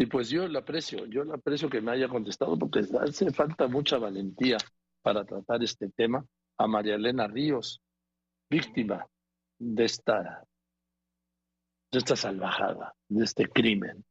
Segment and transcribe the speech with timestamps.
[0.00, 3.68] Y pues yo le aprecio, yo le aprecio que me haya contestado porque hace falta
[3.68, 4.56] mucha valentía
[5.02, 6.24] para tratar este tema
[6.56, 7.82] a María Elena Ríos,
[8.48, 9.06] víctima
[9.58, 10.42] de esta,
[11.92, 14.02] de esta salvajada, de este crimen.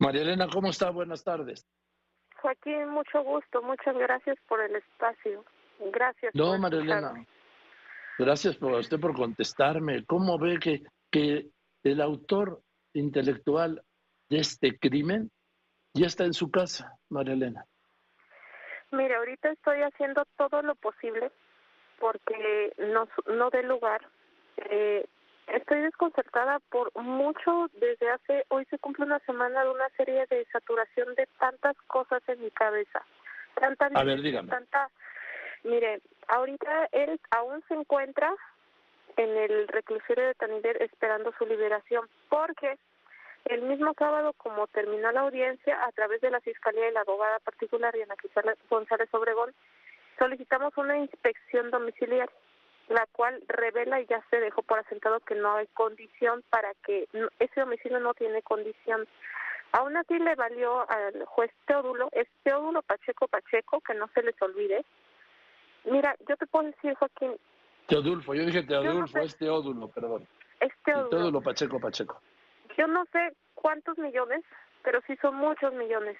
[0.00, 0.90] María Elena, ¿cómo está?
[0.90, 1.64] Buenas tardes.
[2.42, 5.44] Joaquín, mucho gusto, muchas gracias por el espacio.
[5.92, 6.34] Gracias.
[6.34, 7.24] No, María Elena,
[8.18, 10.04] gracias por usted por contestarme.
[10.06, 11.50] ¿Cómo ve que, que
[11.84, 12.62] el autor
[12.94, 13.80] intelectual
[14.28, 15.30] de este crimen
[15.96, 17.64] ya está en su casa, María Elena.
[18.92, 21.30] Mire, ahorita estoy haciendo todo lo posible
[21.98, 24.06] porque no, no dé lugar.
[24.56, 25.06] Eh,
[25.48, 30.46] estoy desconcertada por mucho desde hace, hoy se cumple una semana de una serie de
[30.52, 33.04] saturación de tantas cosas en mi cabeza.
[33.54, 34.50] Tanta, A ver, dígame.
[34.50, 34.90] Tanta,
[35.64, 38.32] mire, ahorita él aún se encuentra
[39.16, 42.78] en el reclusorio de Tanider esperando su liberación porque
[43.48, 47.38] el mismo sábado, como terminó la audiencia, a través de la Fiscalía y la abogada
[47.40, 48.14] particular Diana
[48.68, 49.54] González Obregón,
[50.18, 52.28] solicitamos una inspección domiciliaria,
[52.88, 57.08] la cual revela y ya se dejó por asentado que no hay condición para que
[57.38, 59.06] ese domicilio no tiene condición.
[59.72, 64.40] Aún así le valió al juez Teodulo, es Teodulo Pacheco Pacheco, que no se les
[64.40, 64.84] olvide.
[65.84, 67.36] Mira, yo te puedo decir, Joaquín.
[67.86, 70.26] Teodulfo, yo dije Teodulfo, es Teodulo, perdón.
[70.60, 71.10] Es Teodulo.
[71.10, 72.20] Teodulo Pacheco Pacheco.
[72.76, 74.44] Yo no sé cuántos millones,
[74.82, 76.16] pero sí son muchos millones.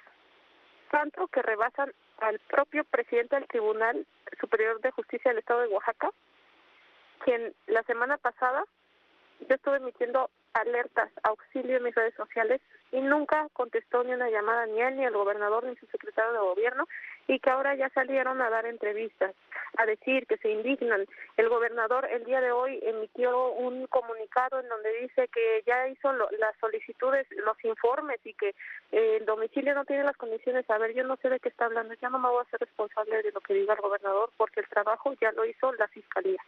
[0.91, 4.07] Tanto que rebasan al propio presidente del Tribunal
[4.41, 6.11] Superior de Justicia del Estado de Oaxaca,
[7.25, 8.65] quien la semana pasada
[9.41, 14.65] yo estuve emitiendo alertas, auxilio en mis redes sociales y nunca contestó ni una llamada
[14.67, 16.89] ni él, ni el gobernador, ni su secretario de gobierno
[17.29, 19.35] y que ahora ya salieron a dar entrevistas,
[19.79, 21.07] a decir que se indignan.
[21.37, 26.13] El gobernador el día de hoy emitió un comunicado en donde dice que ya hizo
[26.13, 28.51] las solicitudes, los informes y que
[28.93, 30.69] eh, el domicilio no tiene las condiciones.
[30.71, 32.61] A ver, yo no sé de qué está hablando, ya no me voy a hacer
[32.61, 36.41] responsable de lo que diga el gobernador porque el trabajo ya lo hizo la fiscalía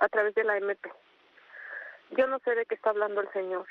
[0.00, 0.90] a través de la MP.
[2.10, 3.66] Yo no sé de qué está hablando el señor.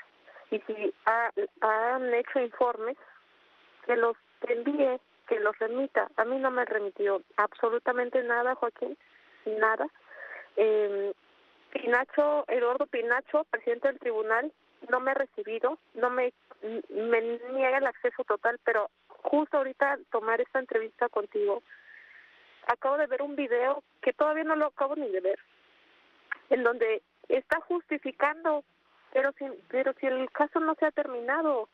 [0.50, 2.96] Y si han hecho informes,
[3.86, 6.08] que los envíe, que los remita.
[6.16, 8.96] A mí no me remitió absolutamente nada, Joaquín,
[9.46, 9.86] nada.
[10.56, 11.12] Eh,
[11.72, 14.52] Pinacho, Eduardo Pinacho, presidente del tribunal,
[14.90, 16.32] no me ha recibido, no me,
[16.90, 17.20] me
[17.52, 21.62] niega el acceso total, pero justo ahorita tomar esta entrevista contigo,
[22.66, 25.38] acabo de ver un video que todavía no lo acabo ni de ver,
[26.50, 28.64] en donde está justificando,
[29.12, 31.68] pero si, pero si el caso no se ha terminado,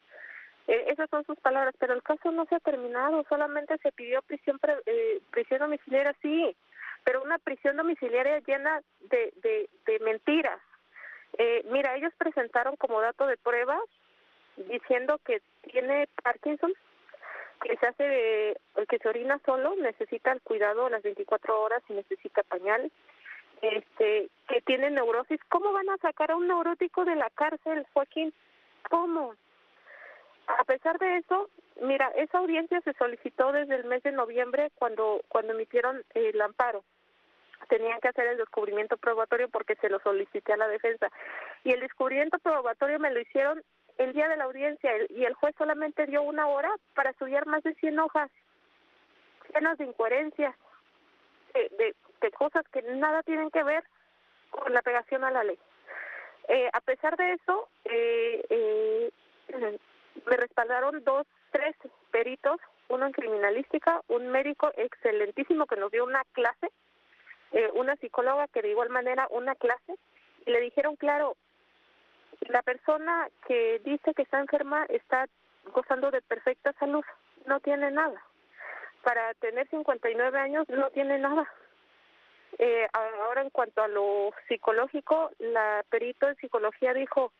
[0.68, 4.20] eh, esas son sus palabras, pero el caso no se ha terminado, solamente se pidió
[4.20, 6.54] prisión, eh, prisión domiciliaria, sí,
[7.04, 10.60] pero una prisión domiciliaria llena de, de, de mentiras.
[11.38, 13.80] Eh, mira, ellos presentaron como dato de pruebas
[14.56, 16.74] diciendo que tiene Parkinson,
[17.62, 18.56] que se hace,
[18.88, 22.92] que se orina solo, necesita el cuidado las 24 horas y necesita pañal,
[23.62, 28.34] este, que tiene neurosis, ¿cómo van a sacar a un neurótico de la cárcel, Joaquín?
[28.90, 29.34] ¿Cómo?
[30.48, 31.50] A pesar de eso,
[31.82, 36.84] mira, esa audiencia se solicitó desde el mes de noviembre cuando cuando emitieron el amparo.
[37.68, 41.10] Tenían que hacer el descubrimiento probatorio porque se lo solicité a la defensa.
[41.64, 43.62] Y el descubrimiento probatorio me lo hicieron
[43.98, 47.62] el día de la audiencia y el juez solamente dio una hora para estudiar más
[47.64, 48.30] de 100 hojas
[49.52, 50.54] llenas de incoherencias,
[51.52, 53.84] de, de cosas que nada tienen que ver
[54.50, 55.58] con la pegación a la ley.
[56.48, 59.10] Eh, a pesar de eso, eh, eh,
[60.28, 61.74] me respaldaron dos, tres
[62.10, 66.68] peritos, uno en criminalística, un médico excelentísimo que nos dio una clase,
[67.52, 69.94] eh, una psicóloga que de igual manera una clase,
[70.46, 71.36] y le dijeron, claro,
[72.48, 75.26] la persona que dice que está enferma está
[75.72, 77.04] gozando de perfecta salud,
[77.46, 78.22] no tiene nada.
[79.02, 81.46] Para tener 59 años no tiene nada.
[82.58, 87.32] Eh, ahora, en cuanto a lo psicológico, la perito de psicología dijo,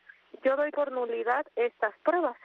[0.42, 2.36] yo doy por nulidad estas pruebas,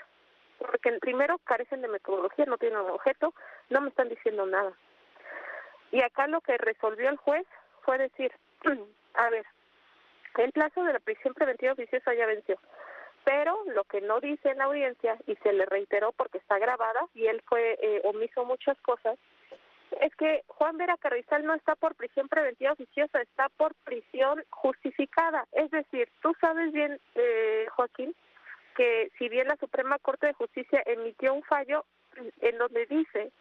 [0.58, 3.34] porque primero carecen de metodología, no tienen un objeto,
[3.70, 4.74] no me están diciendo nada.
[5.92, 7.46] Y acá lo que resolvió el juez
[7.84, 8.32] fue decir,
[9.14, 9.46] a ver,
[10.38, 12.58] el plazo de la prisión preventiva oficiosa ya venció,
[13.24, 17.06] pero lo que no dice en la audiencia, y se le reiteró porque está grabada,
[17.14, 19.18] y él fue eh, omiso muchas cosas,
[20.02, 25.46] es que Juan Vera Carrizal no está por prisión preventiva oficiosa, está por prisión justificada.
[25.52, 28.16] Es decir, tú sabes bien, eh, Joaquín,
[28.76, 31.86] que si bien la Suprema Corte de Justicia emitió un fallo
[32.42, 33.32] en donde dice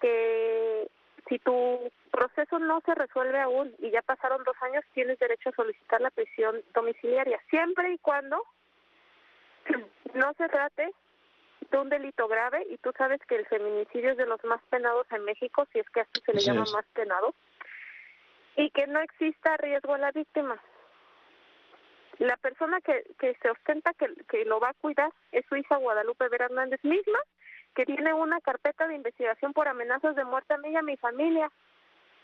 [0.00, 0.88] que
[1.28, 5.56] si tu proceso no se resuelve aún y ya pasaron dos años, tienes derecho a
[5.56, 8.42] solicitar la prisión domiciliaria, siempre y cuando
[10.14, 10.92] no se trate
[11.70, 15.06] de un delito grave y tú sabes que el feminicidio es de los más penados
[15.10, 17.34] en México, si es que así se le llama más penado,
[18.56, 20.60] y que no exista riesgo a la víctima.
[22.18, 26.28] La persona que, se ostenta que, que lo va a cuidar es su hija Guadalupe
[26.28, 27.18] Vera Hernández misma,
[27.74, 30.96] que tiene una carpeta de investigación por amenazas de muerte a mí y a mi
[30.96, 31.50] familia.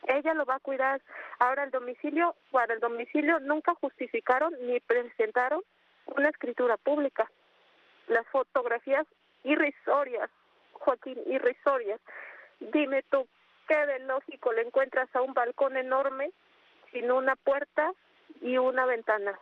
[0.06, 1.02] Ella lo va a cuidar.
[1.38, 5.62] Ahora el domicilio, para el domicilio nunca justificaron ni presentaron
[6.06, 7.30] una escritura pública.
[8.08, 9.06] Las fotografías
[9.44, 10.30] irrisorias,
[10.72, 12.00] Joaquín, irrisorias.
[12.60, 13.28] Dime tú,
[13.68, 16.32] ¿qué de lógico le encuentras a un balcón enorme
[16.92, 17.92] sin una puerta
[18.40, 19.38] y una ventana?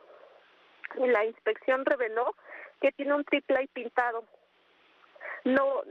[0.96, 2.34] Y la inspección reveló
[2.80, 4.24] que tiene un triple pintado.
[5.44, 5.82] No,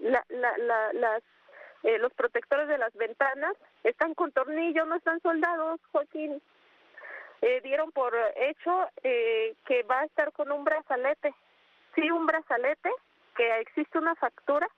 [0.00, 1.22] la, la, la, las,
[1.82, 6.42] eh, los protectores de las ventanas están con tornillos, no están soldados, Joaquín.
[7.40, 11.34] Eh, dieron por hecho eh, que va a estar con un brazalete.
[11.94, 12.90] Sí, un brazalete,
[13.36, 14.68] que existe una factura,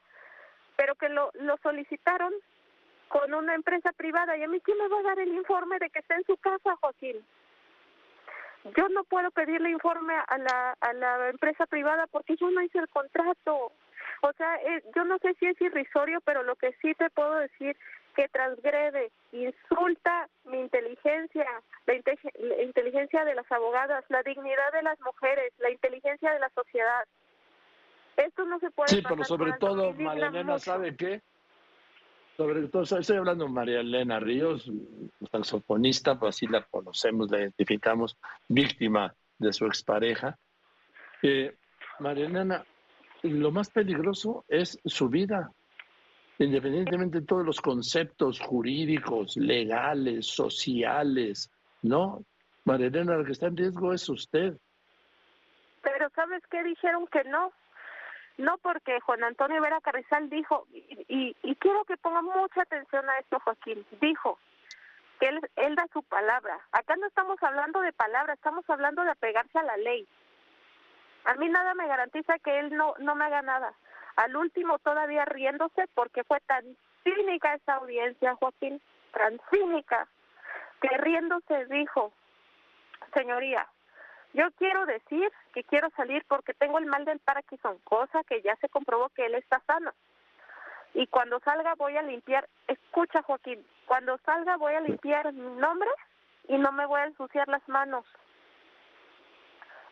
[0.76, 2.32] pero que lo, lo solicitaron
[3.08, 4.36] con una empresa privada.
[4.36, 6.36] ¿Y a mí quién me va a dar el informe de que está en su
[6.36, 7.24] casa, Joaquín?
[8.76, 12.78] Yo no puedo pedirle informe a la, a la empresa privada porque yo no hice
[12.78, 13.72] el contrato.
[14.22, 17.36] O sea, eh, yo no sé si es irrisorio, pero lo que sí te puedo
[17.36, 17.76] decir
[18.14, 21.46] que transgrede, insulta mi inteligencia,
[21.86, 26.50] la, la inteligencia de las abogadas, la dignidad de las mujeres, la inteligencia de la
[26.50, 27.04] sociedad.
[28.16, 28.88] Esto no se puede.
[28.88, 31.22] Sí, pero sobre todo, María Elena, ¿sabe qué?
[32.40, 34.72] Sobre estoy hablando de María Elena Ríos,
[35.30, 38.16] saxofonista, pues así la conocemos, la identificamos,
[38.48, 40.38] víctima de su expareja.
[41.22, 41.54] Eh,
[41.98, 42.64] María Elena,
[43.24, 45.52] lo más peligroso es su vida,
[46.38, 51.50] independientemente de todos los conceptos jurídicos, legales, sociales,
[51.82, 52.24] ¿no?
[52.64, 54.56] María Elena, lo que está en riesgo es usted.
[55.82, 56.64] Pero ¿sabes qué?
[56.64, 57.52] Dijeron que no.
[58.40, 63.18] No porque Juan Antonio Vera Carrizal dijo, y, y, quiero que ponga mucha atención a
[63.18, 64.38] esto, Joaquín, dijo
[65.18, 66.58] que él, él da su palabra.
[66.72, 70.08] Acá no estamos hablando de palabra, estamos hablando de apegarse a la ley.
[71.26, 73.74] A mí nada me garantiza que él no, no me haga nada.
[74.16, 76.64] Al último todavía riéndose porque fue tan
[77.04, 78.80] cínica esa audiencia, Joaquín,
[79.12, 80.08] tan cínica,
[80.80, 82.10] que riéndose dijo,
[83.12, 83.68] señoría,
[84.32, 88.54] yo quiero decir que quiero salir porque tengo el mal del Parkinson, cosa que ya
[88.56, 89.92] se comprobó que él está sano.
[90.94, 95.90] Y cuando salga voy a limpiar, escucha Joaquín, cuando salga voy a limpiar mi nombre
[96.48, 98.04] y no me voy a ensuciar las manos.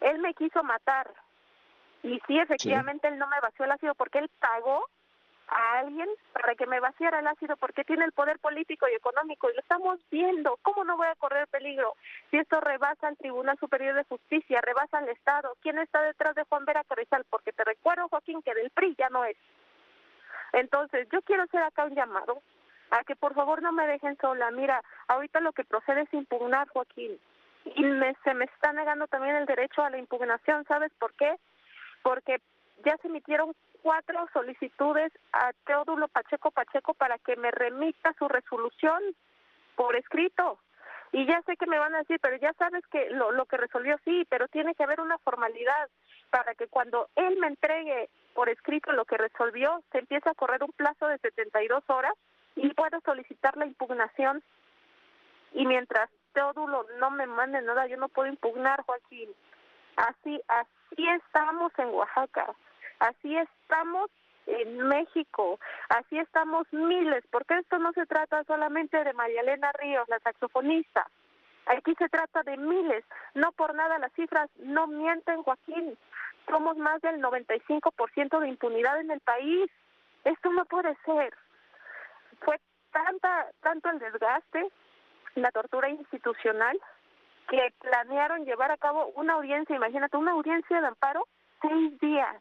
[0.00, 1.08] Él me quiso matar.
[2.02, 4.85] Y sí, efectivamente, él no me vació el ácido porque él pagó
[5.49, 9.50] a alguien para que me vaciara el ácido porque tiene el poder político y económico
[9.50, 10.59] y lo estamos viendo.
[10.62, 11.95] ¿Cómo no voy a correr peligro
[12.31, 15.55] si esto rebasa al Tribunal Superior de Justicia, rebasa al Estado?
[15.62, 17.25] ¿Quién está detrás de Juan Vera Carrizal?
[17.31, 19.37] Porque te recuerdo, Joaquín, que del PRI ya no es.
[20.53, 22.43] Entonces, yo quiero hacer acá un llamado
[22.91, 24.50] a que por favor no me dejen sola.
[24.50, 27.19] Mira, ahorita lo que procede es impugnar, Joaquín.
[27.65, 30.65] Y me, se me está negando también el derecho a la impugnación.
[30.65, 31.37] ¿Sabes por qué?
[32.03, 32.41] Porque
[32.84, 39.02] ya se emitieron cuatro solicitudes a Teodulo Pacheco Pacheco para que me remita su resolución
[39.76, 40.58] por escrito.
[41.12, 43.56] Y ya sé que me van a decir, pero ya sabes que lo, lo que
[43.56, 45.88] resolvió sí, pero tiene que haber una formalidad
[46.30, 50.62] para que cuando él me entregue por escrito lo que resolvió, se empiece a correr
[50.62, 52.12] un plazo de 72 horas
[52.56, 54.42] y pueda solicitar la impugnación.
[55.52, 59.30] Y mientras Teodulo no me mande nada, yo no puedo impugnar, Joaquín.
[59.97, 62.54] Así, así estamos en Oaxaca.
[62.99, 64.11] Así estamos
[64.47, 70.09] en México, así estamos miles, porque esto no se trata solamente de María Elena Ríos,
[70.09, 71.07] la saxofonista.
[71.67, 73.05] Aquí se trata de miles.
[73.35, 75.99] No por nada las cifras no mienten, Joaquín.
[76.49, 79.71] Somos más del 95% de impunidad en el país.
[80.25, 81.35] Esto no puede ser.
[82.40, 82.59] Fue
[82.90, 84.67] tanta, tanto el desgaste,
[85.35, 86.81] la tortura institucional,
[87.50, 91.26] que planearon llevar a cabo una audiencia, imagínate, una audiencia de amparo,
[91.61, 92.35] seis días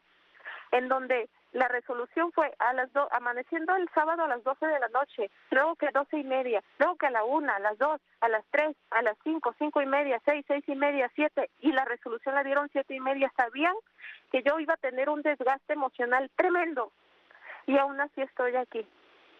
[0.72, 4.78] en donde la resolución fue a las do, amaneciendo el sábado a las 12 de
[4.78, 8.00] la noche, luego que doce y media, luego que a la una, a las dos,
[8.20, 11.72] a las tres, a las cinco, cinco y media, seis, seis y media, siete, y
[11.72, 13.32] la resolución la dieron siete y media.
[13.36, 13.74] Sabían
[14.30, 16.92] que yo iba a tener un desgaste emocional tremendo
[17.66, 18.86] y aún así estoy aquí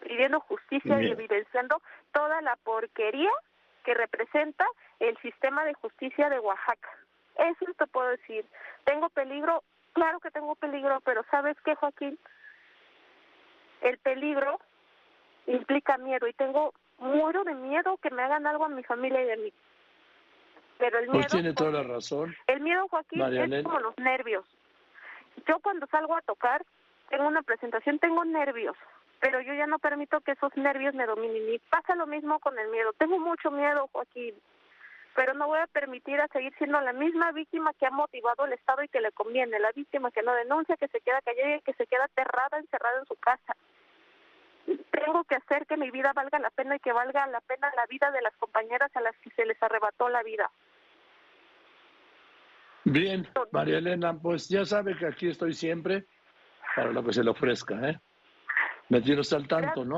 [0.01, 1.81] pidiendo justicia y evidenciando
[2.11, 3.31] toda la porquería
[3.83, 4.65] que representa
[4.99, 6.89] el sistema de justicia de Oaxaca.
[7.35, 8.45] Eso te puedo decir.
[8.83, 9.63] Tengo peligro
[9.99, 12.17] Claro que tengo peligro, pero ¿sabes qué, Joaquín?
[13.81, 14.57] El peligro
[15.45, 19.25] implica miedo y tengo muero de miedo que me hagan algo a mi familia y
[19.25, 19.53] de mí.
[20.77, 22.33] Pero el pues miedo pues tiene toda la razón.
[22.47, 24.45] El miedo, Joaquín, es como los nervios.
[25.45, 26.65] Yo cuando salgo a tocar,
[27.09, 28.77] tengo una presentación, tengo nervios,
[29.19, 31.55] pero yo ya no permito que esos nervios me dominen.
[31.55, 32.93] Y pasa lo mismo con el miedo.
[32.93, 34.33] Tengo mucho miedo, Joaquín,
[35.15, 38.53] pero no voy a permitir a seguir siendo la misma víctima que ha motivado el
[38.53, 41.61] Estado y que le conviene, la víctima que no denuncia, que se queda callada y
[41.61, 43.55] que se queda aterrada, encerrada en su casa.
[44.91, 47.85] Tengo que hacer que mi vida valga la pena y que valga la pena la
[47.87, 50.49] vida de las compañeras a las que se les arrebató la vida.
[52.83, 56.05] Bien, María Elena, pues ya sabe que aquí estoy siempre
[56.75, 57.99] para lo que se le ofrezca, ¿eh?
[58.89, 59.97] Me tienes al tanto, ¿no?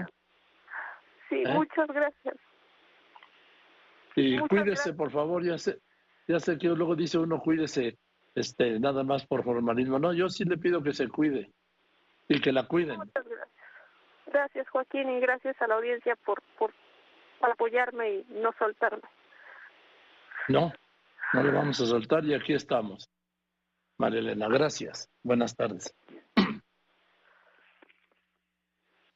[1.30, 1.54] Sí, ¿Eh?
[1.54, 2.36] muchas gracias.
[4.16, 5.80] Y cuídese, por favor, ya sé,
[6.28, 7.98] ya sé que luego dice uno cuídese,
[8.36, 10.00] este, nada más por formalismo.
[10.00, 11.52] No, yo sí le pido que se cuide
[12.28, 12.98] y que la cuiden.
[12.98, 13.50] Muchas gracias.
[14.28, 16.74] Gracias, Joaquín, y gracias a la audiencia por, por
[17.42, 19.04] apoyarme y no soltarme.
[20.48, 20.72] No,
[21.34, 23.10] no le vamos a soltar y aquí estamos.
[23.98, 25.10] María Elena, gracias.
[25.22, 25.94] Buenas tardes.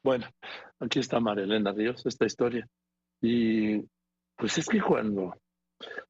[0.03, 0.27] Bueno,
[0.79, 2.67] aquí está María Elena Ríos, esta historia.
[3.21, 3.83] Y
[4.37, 5.33] pues es que cuando,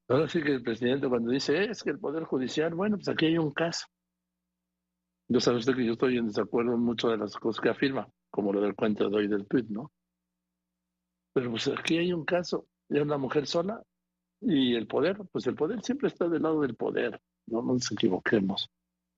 [0.08, 3.26] ahora sí que el presidente cuando dice, es que el Poder Judicial, bueno, pues aquí
[3.26, 3.86] hay un caso.
[5.28, 8.08] Yo sabe usted que yo estoy en desacuerdo en muchas de las cosas que afirma,
[8.30, 9.90] como lo del cuento de hoy del tuit, ¿no?
[11.32, 13.82] Pero pues aquí hay un caso de una mujer sola
[14.40, 18.70] y el poder, pues el poder siempre está del lado del poder, no nos equivoquemos.